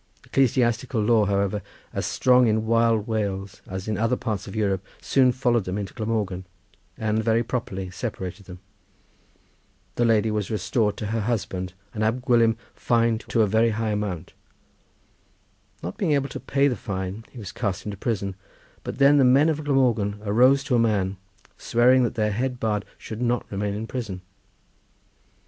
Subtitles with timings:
[0.25, 1.61] Ecclesiastical law, however,
[1.93, 5.93] as strong in Wild Wales as in other parts of Europe, soon followed them into
[5.93, 6.43] Glamorgan,
[6.97, 8.57] and, very properly, separated them.
[9.97, 13.91] The lady was restored to her husband, and Ab Gwilym fined to a very high
[13.91, 14.33] amount.
[15.83, 18.33] Not being able to pay the fine he was cast into prison;
[18.83, 21.17] but then the men of Glamorgan arose to a man,
[21.59, 24.23] swearing that their head bard should not remain in prison.